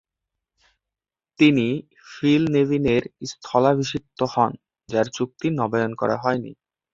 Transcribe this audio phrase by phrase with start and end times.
[1.39, 1.67] তিনি
[2.07, 4.51] ফিল নেভিনের স্থলাভিষিক্ত হন,
[4.89, 6.51] যার চুক্তি নবায়ন করা হয়নি।